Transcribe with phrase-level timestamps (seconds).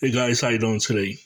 [0.00, 1.18] Hey guys, how you doing today?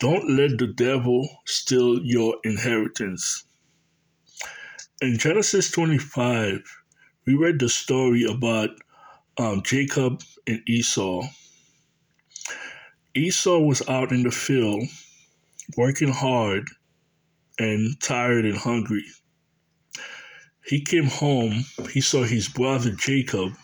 [0.00, 3.44] Don't let the devil steal your inheritance.
[5.00, 6.60] In Genesis 25,
[7.26, 8.68] we read the story about
[9.38, 11.22] um, Jacob and Esau.
[13.14, 14.84] Esau was out in the field
[15.78, 16.68] working hard
[17.58, 19.06] and tired and hungry.
[20.66, 23.54] He came home, he saw his brother Jacob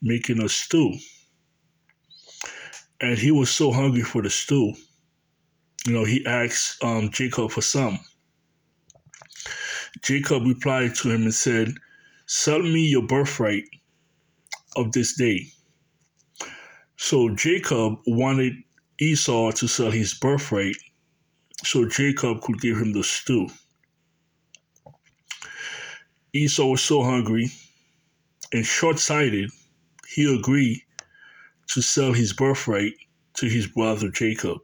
[0.00, 0.94] making a stew.
[3.04, 4.72] And he was so hungry for the stew.
[5.86, 8.00] You know, he asked um, Jacob for some.
[10.00, 11.74] Jacob replied to him and said,
[12.24, 13.64] Sell me your birthright
[14.74, 15.48] of this day.
[16.96, 18.54] So Jacob wanted
[18.98, 20.76] Esau to sell his birthright
[21.62, 23.48] so Jacob could give him the stew.
[26.32, 27.50] Esau was so hungry
[28.54, 29.50] and short sighted,
[30.08, 30.80] he agreed
[31.68, 32.92] to sell his birthright
[33.34, 34.58] to his brother Jacob.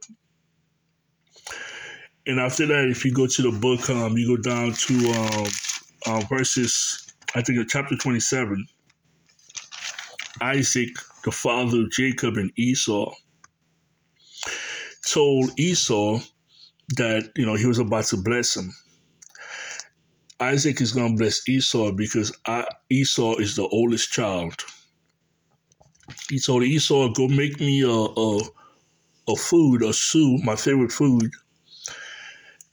[2.27, 5.47] And after that, if you go to the book, um, you go down to
[6.07, 8.67] uh, verses, I think, chapter 27.
[10.41, 10.89] Isaac,
[11.23, 13.11] the father of Jacob and Esau,
[15.07, 16.19] told Esau
[16.95, 18.71] that, you know, he was about to bless him.
[20.39, 24.55] Isaac is going to bless Esau because I, Esau is the oldest child.
[26.31, 28.39] He told Esau, go make me a, a,
[29.27, 31.29] a food, a soup, my favorite food.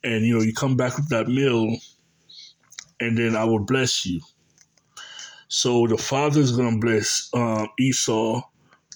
[0.04, 1.76] And, you know, you come back with that meal
[3.00, 4.20] and then I will bless you.
[5.48, 8.42] So the father is going to bless um, Esau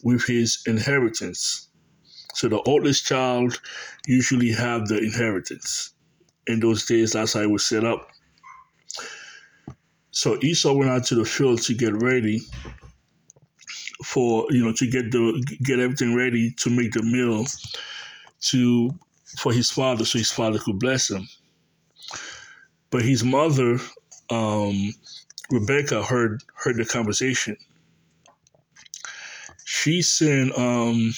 [0.05, 1.69] with his inheritance.
[2.35, 3.61] So the oldest child
[4.07, 5.93] usually have the inheritance.
[6.47, 8.07] In those days, that's how it was set up.
[10.13, 12.43] So Esau went out to the field to get ready
[14.03, 17.45] for you know to get the get everything ready to make the meal
[18.41, 18.91] to
[19.39, 21.27] for his father so his father could bless him.
[22.91, 23.79] But his mother,
[24.31, 24.93] um,
[25.51, 27.57] Rebecca, heard heard the conversation.
[29.65, 31.13] She sent um,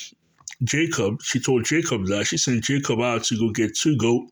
[0.62, 1.20] Jacob.
[1.22, 4.28] She told Jacob that she sent Jacob out to go get two goat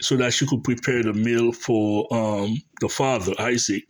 [0.00, 3.84] so that she could prepare the meal for um, the father Isaac.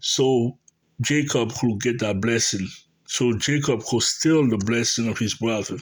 [0.00, 0.58] So
[1.00, 2.66] Jacob could get that blessing.
[3.06, 5.78] So Jacob could steal the blessing of his brother.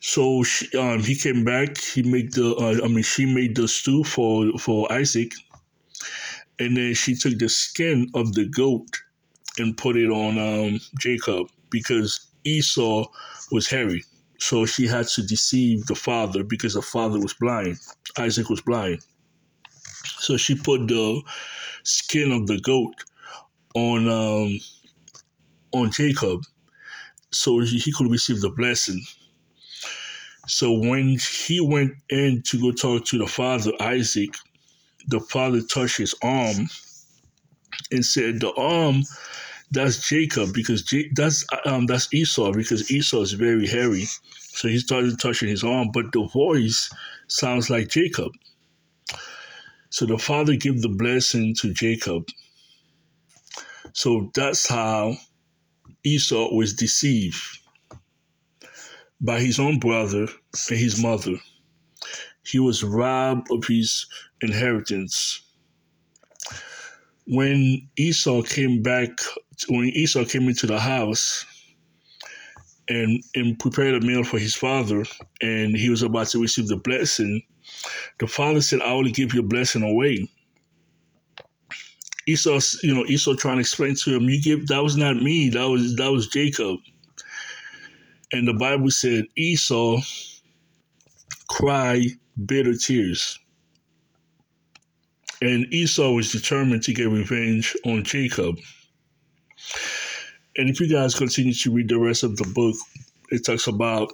[0.00, 1.78] So she, um, he came back.
[1.78, 2.54] He made the.
[2.56, 5.32] Uh, I mean, she made the stew for for Isaac,
[6.58, 9.00] and then she took the skin of the goat
[9.58, 13.06] and put it on um, Jacob because Esau
[13.52, 14.04] was hairy.
[14.38, 17.78] So she had to deceive the father because the father was blind.
[18.18, 18.98] Isaac was blind.
[20.18, 21.22] So she put the
[21.84, 22.94] skin of the goat
[23.74, 24.60] on um,
[25.72, 26.42] on Jacob,
[27.30, 29.02] so he could receive the blessing.
[30.48, 34.34] So when he went in to go talk to the father Isaac,
[35.08, 36.68] the father touched his arm
[37.90, 39.02] and said, "The arm."
[39.70, 44.06] That's Jacob because J- that's um that's Esau because Esau is very hairy,
[44.38, 46.90] so he started touching his arm, but the voice
[47.28, 48.32] sounds like Jacob.
[49.90, 52.24] So the father gave the blessing to Jacob,
[53.94, 55.14] so that's how
[56.04, 57.42] Esau was deceived
[59.20, 60.26] by his own brother
[60.70, 61.34] and his mother.
[62.44, 64.06] He was robbed of his
[64.40, 65.40] inheritance.
[67.26, 69.10] When Esau came back,
[69.68, 71.46] when Esau came into the house
[72.88, 75.04] and, and prepared a meal for his father,
[75.40, 77.42] and he was about to receive the blessing,
[78.18, 80.28] the father said, I will give your blessing away.
[82.26, 85.48] Esau, you know, Esau trying to explain to him, you give that was not me,
[85.50, 86.78] that was that was Jacob.
[88.32, 90.00] And the Bible said Esau
[91.48, 92.06] cried
[92.46, 93.38] bitter tears.
[95.42, 98.56] And Esau was determined to get revenge on Jacob.
[100.56, 102.76] And if you guys continue to read the rest of the book,
[103.30, 104.12] it talks about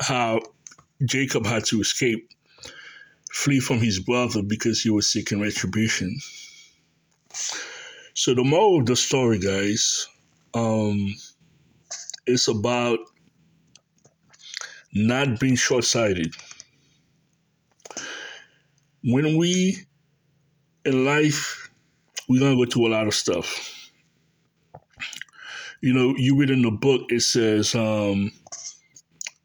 [0.00, 0.40] how
[1.04, 2.28] Jacob had to escape
[3.32, 6.18] flee from his brother because he was seeking retribution.
[8.14, 10.06] So the moral of the story, guys,
[10.54, 11.14] um,
[12.26, 12.98] is about
[14.92, 16.34] not being short-sighted.
[19.04, 19.76] When we
[20.84, 21.70] in life,
[22.28, 23.90] we're gonna go through a lot of stuff.
[25.80, 28.32] You know, you read in the book it says, um,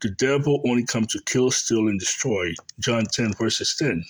[0.01, 2.53] the devil only comes to kill, steal, and destroy.
[2.80, 4.03] John 10, verses 10.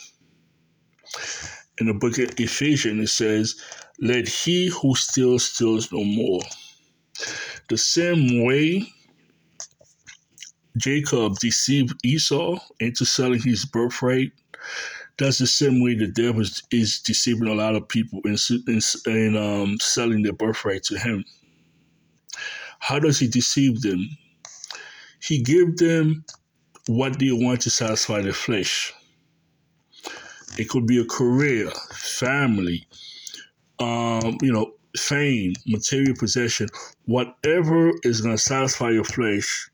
[1.80, 3.56] In the book of Ephesians, it says,
[4.00, 6.42] Let he who steals, steals no more.
[7.70, 8.88] The same way
[10.78, 14.32] Jacob deceived Esau into selling his birthright,
[15.18, 18.36] that's the same way the devil is, is deceiving a lot of people in,
[18.68, 21.24] in, in um, selling their birthright to him.
[22.80, 24.10] How does he deceive them?
[25.26, 26.24] He gives them
[26.86, 28.94] what they want to satisfy their flesh.
[30.60, 32.88] It could be a career, family,
[33.80, 36.68] um, you know, fame, material possession,
[37.06, 39.72] whatever is going to satisfy your flesh,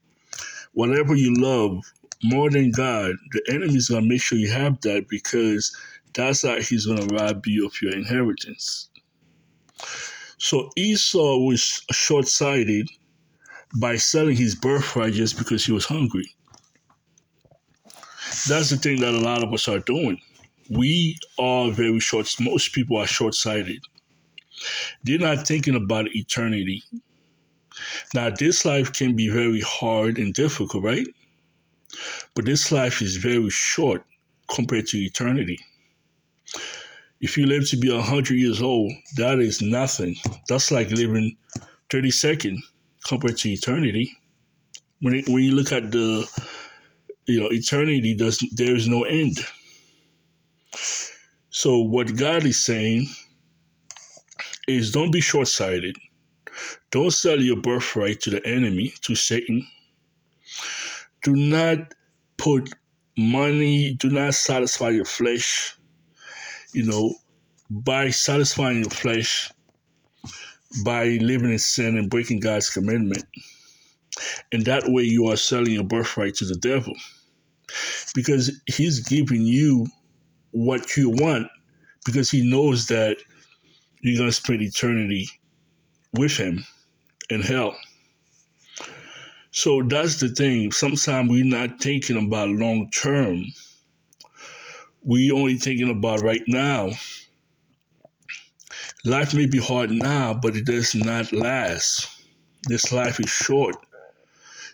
[0.71, 1.83] whatever you love
[2.23, 5.75] more than God, the enemy is going to make sure you have that because
[6.13, 8.89] that's how he's going to rob you of your inheritance.
[10.37, 12.87] So Esau was short sighted
[13.75, 16.29] by selling his birthright just because he was hungry.
[18.47, 20.19] That's the thing that a lot of us are doing.
[20.69, 23.83] We are very short, most people are short sighted.
[25.03, 26.83] They're not thinking about eternity.
[28.13, 31.07] Now, this life can be very hard and difficult, right?
[32.35, 34.05] But this life is very short
[34.53, 35.59] compared to eternity.
[37.19, 40.15] If you live to be 100 years old, that is nothing.
[40.47, 41.37] That's like living
[41.89, 42.70] 30 seconds
[43.05, 44.17] compared to eternity.
[45.01, 46.27] When, it, when you look at the,
[47.25, 49.37] you know, eternity, does there is no end.
[51.49, 53.07] So what God is saying
[54.67, 55.97] is don't be short sighted.
[56.91, 59.65] Don't sell your birthright to the enemy, to Satan.
[61.23, 61.93] Do not
[62.37, 62.69] put
[63.17, 65.77] money, do not satisfy your flesh,
[66.73, 67.13] you know,
[67.69, 69.51] by satisfying your flesh,
[70.83, 73.25] by living in sin and breaking God's commandment.
[74.51, 76.93] And that way you are selling your birthright to the devil.
[78.13, 79.87] Because he's giving you
[80.51, 81.47] what you want
[82.05, 83.17] because he knows that
[84.01, 85.29] you're going to spend eternity
[86.13, 86.65] with him
[87.29, 87.75] in hell.
[89.51, 90.71] So that's the thing.
[90.71, 93.45] Sometimes we're not thinking about long term.
[95.03, 96.91] We only thinking about right now.
[99.03, 102.07] Life may be hard now, but it does not last.
[102.67, 103.75] This life is short.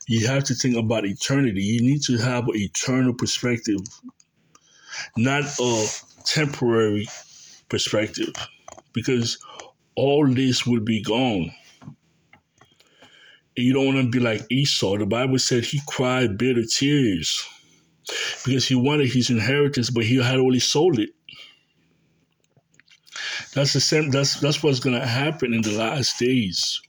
[0.07, 1.61] You have to think about eternity.
[1.61, 3.79] You need to have an eternal perspective,
[5.15, 5.87] not a
[6.25, 7.07] temporary
[7.69, 8.33] perspective
[8.93, 9.37] because
[9.95, 11.51] all this will be gone.
[13.55, 14.97] And you don't want to be like Esau.
[14.97, 17.47] The Bible said he cried bitter tears
[18.45, 21.11] because he wanted his inheritance, but he had already sold it.
[23.53, 24.11] That's the same.
[24.11, 26.81] That's that's what's going to happen in the last days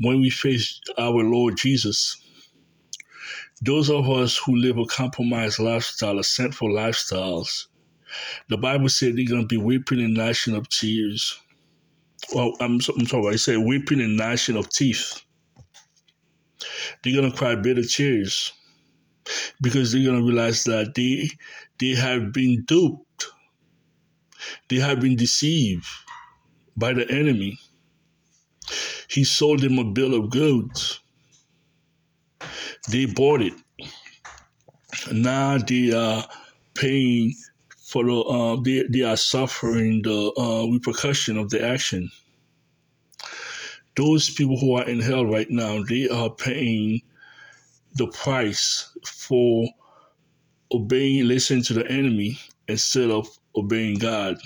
[0.00, 2.16] when we face our Lord Jesus.
[3.62, 7.66] Those of us who live a compromised lifestyle, a sinful lifestyles,
[8.48, 11.38] the Bible said they're going to be weeping and gnashing of tears.
[12.34, 15.22] Well, I'm, I'm sorry, I said weeping and gnashing of teeth.
[17.02, 18.52] They're going to cry bitter tears
[19.60, 21.30] because they're going to realize that they,
[21.80, 23.07] they have been duped.
[24.68, 25.86] They have been deceived
[26.76, 27.58] by the enemy.
[29.08, 31.00] He sold them a bill of goods.
[32.90, 33.54] They bought it.
[35.12, 36.26] Now they are
[36.74, 37.34] paying
[37.78, 42.10] for the uh, they, they are suffering the uh, repercussion of the action.
[43.96, 47.00] Those people who are in hell right now, they are paying
[47.94, 49.68] the price for
[50.72, 54.36] obeying, listening to the enemy instead of obeying God.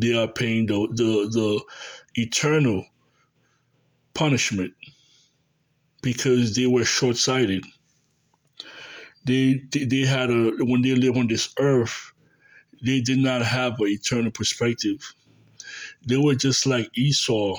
[0.00, 1.60] They are paying the the, the
[2.22, 2.86] eternal
[4.14, 4.74] punishment
[6.02, 7.64] because they were short sighted
[9.24, 12.12] they, they had a when they live on this earth,
[12.84, 15.14] they did not have an eternal perspective.
[16.06, 17.56] They were just like Esau.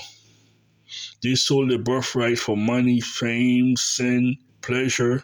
[1.24, 5.24] They sold their birthright for money, fame, sin, pleasure.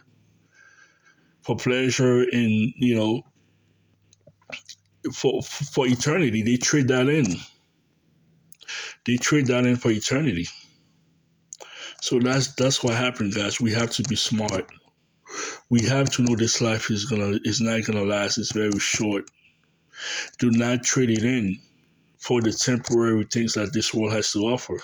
[1.42, 3.24] For pleasure and you know,
[5.14, 7.26] for for eternity, they trade that in.
[9.06, 10.48] They trade that in for eternity.
[12.02, 13.60] So that's that's what happened, guys.
[13.62, 14.70] We have to be smart
[15.70, 18.38] we have to know this life is gonna is not gonna last.
[18.38, 19.30] It's very short.
[20.40, 21.60] Do not trade it in
[22.20, 24.80] for the temporary things that this world has to offer.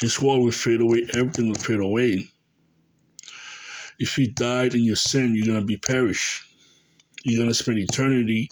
[0.00, 1.06] This world will fade away.
[1.14, 2.28] Everything will fade away.
[3.98, 6.44] If you died in your sin, you're gonna be perished.
[7.24, 8.48] You're gonna spend eternity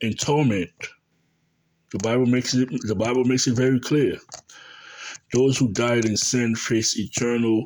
[0.00, 0.70] in torment.
[1.92, 2.68] The Bible makes it.
[2.82, 4.18] The Bible makes it very clear.
[5.32, 7.64] Those who died in sin face eternal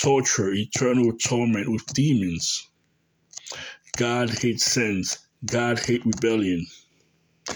[0.00, 2.68] torture, eternal torment with demons.
[3.96, 5.18] God hates sins.
[5.44, 6.66] God hates rebellion.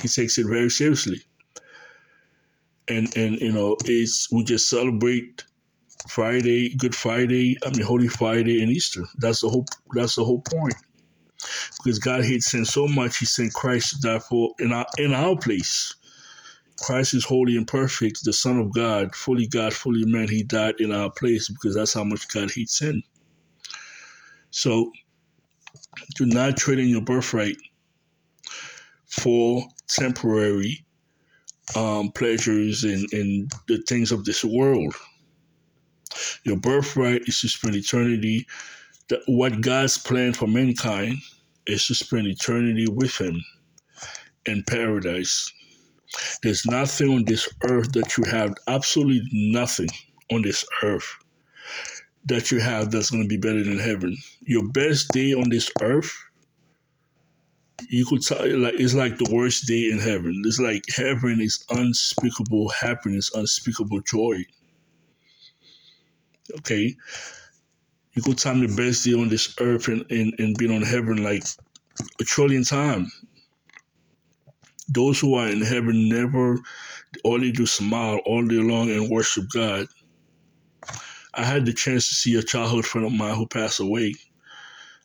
[0.01, 1.23] He takes it very seriously.
[2.89, 5.45] And and you know, it's we just celebrate
[6.09, 9.05] Friday, Good Friday, I mean Holy Friday and Easter.
[9.19, 10.75] That's the whole that's the whole point.
[11.83, 15.13] Because God hates sin so much he sent Christ to die for in our in
[15.13, 15.95] our place.
[16.81, 20.29] Christ is holy and perfect, the Son of God, fully God, fully man.
[20.29, 23.03] He died in our place because that's how much God hates sin.
[24.51, 24.91] So
[26.17, 27.57] do not trade in your birthright
[29.09, 30.85] for temporary
[31.77, 34.95] um, pleasures and, and the things of this world.
[36.45, 38.47] Your birthright is to spend eternity.
[39.09, 41.19] That what God's plan for mankind
[41.67, 43.43] is to spend eternity with Him
[44.47, 45.53] in paradise.
[46.43, 49.89] There's nothing on this earth that you have, absolutely nothing
[50.31, 51.09] on this earth
[52.27, 54.17] that you have that's going to be better than heaven.
[54.43, 56.13] Your best day on this earth,
[57.89, 60.43] you could tell like it's like the worst day in heaven.
[60.45, 64.45] It's like heaven is unspeakable happiness, unspeakable joy.
[66.59, 66.95] Okay,
[68.15, 71.23] you could time the best day on this earth and, and, and being on heaven
[71.23, 71.45] like
[72.21, 73.11] a trillion time.
[74.89, 76.59] Those who are in heaven never,
[77.25, 79.87] they do smile all day long and worship God.
[81.35, 84.15] I had the chance to see a childhood friend of mine who passed away.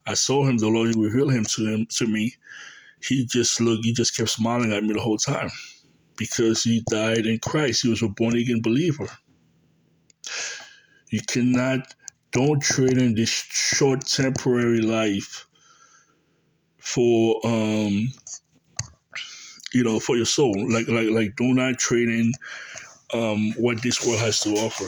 [0.05, 2.35] I saw him, the Lord revealed him to him to me.
[3.01, 5.49] He just looked, he just kept smiling at me the whole time
[6.17, 7.83] because he died in Christ.
[7.83, 9.07] He was a born again believer.
[11.09, 11.93] You cannot,
[12.31, 15.47] don't trade in this short temporary life
[16.77, 18.11] for um
[19.73, 20.53] you know for your soul.
[20.71, 22.31] Like like like do not trade in
[23.13, 24.85] um what this world has to offer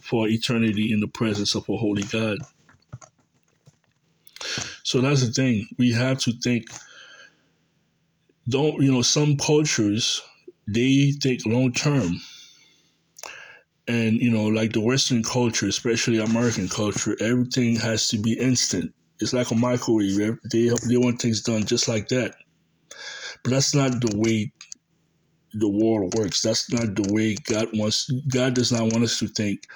[0.00, 2.38] for eternity in the presence of a holy god.
[4.82, 5.68] So that's the thing.
[5.78, 6.66] We have to think
[8.48, 10.20] don't you know some cultures
[10.66, 12.20] they think long term
[13.88, 18.94] and you know like the western culture especially american culture everything has to be instant.
[19.20, 20.38] It's like a microwave.
[20.50, 22.34] They they want things done just like that.
[23.44, 24.52] But that's not the way
[25.54, 26.42] the world works.
[26.42, 29.66] That's not the way god wants god does not want us to think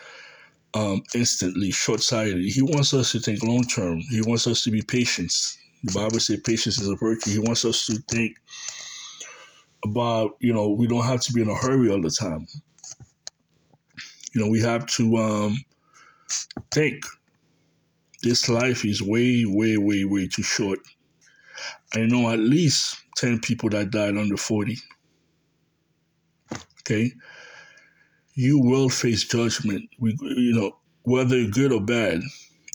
[0.74, 4.82] um, instantly short-sighted he wants us to think long term he wants us to be
[4.82, 5.32] patient.
[5.84, 7.30] The bible says patience is a virtue.
[7.30, 8.36] He wants us to think
[9.84, 12.46] about you know we don't have to be in a hurry all the time
[14.36, 15.64] you know we have to um,
[16.70, 17.02] think.
[18.22, 20.78] This life is way way way way too short.
[21.94, 24.76] I know at least 10 people that died under 40
[26.80, 27.12] okay?
[28.34, 29.88] You will face judgment.
[29.98, 32.20] We you know whether good or bad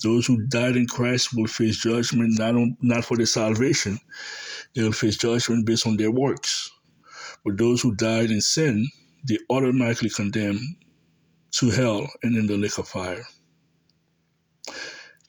[0.02, 4.00] those who died in christ will face judgment not on not for their salvation.
[4.74, 6.72] They will face judgment based on their works.
[7.44, 8.88] But those who died in sin
[9.28, 10.60] they automatically condemned
[11.52, 13.24] to hell and in the lake of fire.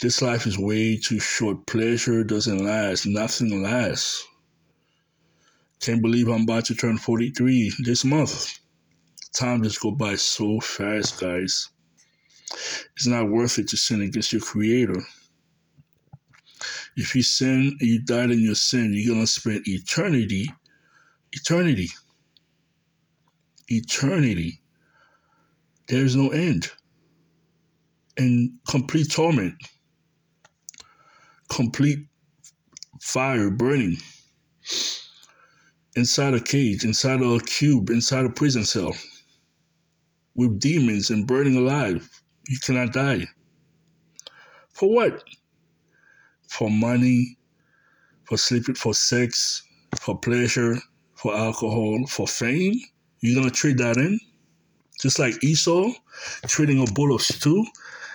[0.02, 1.66] This life is way too short.
[1.66, 3.06] Pleasure doesn't last.
[3.06, 4.26] Nothing lasts.
[5.80, 8.60] Can't believe i'm about to turn 43 this month.
[9.34, 11.70] Time just go by so fast guys.
[12.96, 15.02] It's not worth it to sin against your creator.
[16.96, 20.50] If you sin you died in your sin you're gonna spend eternity
[21.34, 21.90] eternity
[23.68, 24.62] eternity
[25.88, 26.72] there's no end.
[28.18, 29.56] In complete torment.
[31.50, 32.00] Complete
[33.02, 33.98] fire burning.
[35.96, 38.96] Inside a cage inside a cube inside a prison cell.
[40.36, 42.10] With demons and burning alive.
[42.48, 43.28] You cannot die.
[44.74, 45.24] For what?
[46.50, 47.38] For money
[48.26, 49.64] for sleeping for sex
[50.00, 50.78] for pleasure
[51.16, 52.74] for alcohol for fame?
[53.22, 54.20] You're gonna trade that in
[55.00, 55.92] just like esau
[56.48, 57.66] trading a bowl of stew.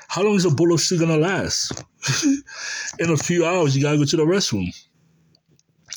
[0.08, 1.84] How long is a bowl of stew gonna last?
[2.98, 4.74] In a few hours you gotta go to the restroom.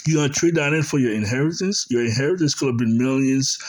[0.05, 1.85] You gotta trade that in for your inheritance.
[1.89, 3.59] Your inheritance could have been millions.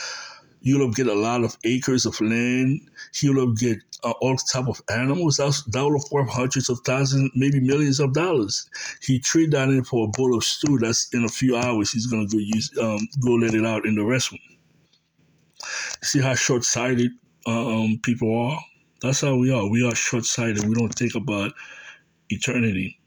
[0.62, 2.80] You'll have get a lot of acres of land.
[3.20, 5.36] You'll have get uh, all type of animals.
[5.36, 8.68] That's, that will have worth hundreds of thousands maybe millions of dollars.
[9.02, 12.06] He trade that in for a bowl of stew that's in a few hours he's
[12.06, 14.51] gonna go use um, go let it out in the restroom
[16.02, 17.10] see how short-sighted
[17.46, 18.58] uh, um, people are?
[19.00, 19.68] That's how we are.
[19.68, 20.66] We are short-sighted.
[20.68, 21.52] We don't think about
[22.28, 22.98] eternity.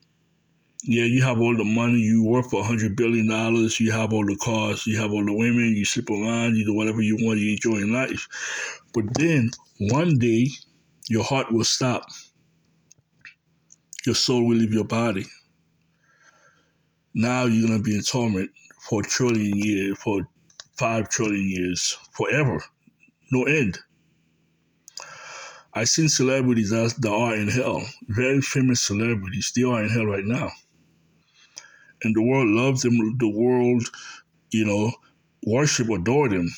[0.88, 4.24] Yeah, you have all the money, you work for hundred billion dollars, you have all
[4.24, 7.40] the cars, you have all the women, you sleep around, you do whatever you want,
[7.40, 8.28] you enjoy life.
[8.94, 9.50] But then
[9.80, 10.50] one day
[11.10, 12.06] your heart will stop.
[14.06, 15.26] Your soul will leave your body.
[17.16, 20.28] Now you're gonna be in torment for a trillion years, for
[20.78, 22.62] five trillion years, forever.
[23.32, 23.80] No end.
[25.74, 29.52] I've seen celebrities that, that are in hell, very famous celebrities.
[29.56, 30.50] They are in hell right now,
[32.04, 33.18] and the world loves them.
[33.18, 33.84] The world,
[34.52, 34.94] you know,
[35.46, 36.50] worship, adore them.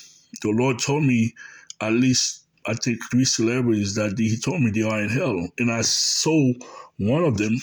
[0.44, 1.34] The Lord told me
[1.82, 5.72] at least I think three celebrities that He told me they are in hell, and
[5.72, 6.54] I saw
[7.00, 7.56] one of them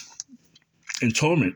[1.03, 1.55] in torment.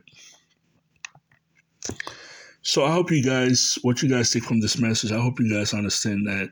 [2.62, 5.52] So I hope you guys, what you guys take from this message, I hope you
[5.52, 6.50] guys understand that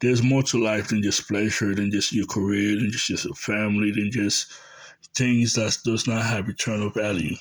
[0.00, 3.90] there's more to life than just pleasure, than just your career, than just, a family,
[3.90, 4.52] than just
[5.14, 7.34] things that does not have eternal value.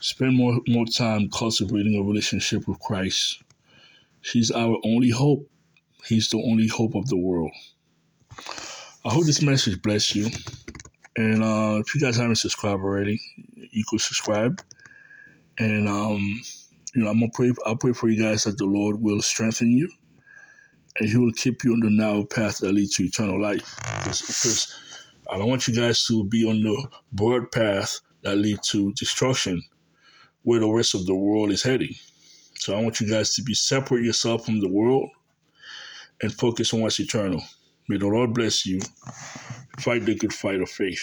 [0.00, 3.42] Spend more more time cultivating a relationship with Christ.
[4.20, 5.50] He's our only hope.
[6.06, 7.52] He's the only hope of the world.
[9.04, 10.28] I hope this message bless you.
[11.16, 13.20] And uh, if you guys haven't subscribed already,
[13.70, 14.62] you could subscribe.
[15.58, 16.40] And um,
[16.94, 17.52] you know, I'm gonna pray.
[17.66, 19.90] I'll pray for you guys that the Lord will strengthen you,
[20.98, 23.76] and He will keep you on the narrow path that leads to eternal life.
[24.04, 24.78] Because
[25.30, 29.62] I don't want you guys to be on the broad path that leads to destruction,
[30.42, 31.94] where the rest of the world is heading.
[32.56, 35.08] So I want you guys to be separate yourself from the world
[36.22, 37.42] and focus on what's eternal.
[37.88, 38.80] May the Lord bless you.
[39.80, 41.02] Fight the good fight of faith.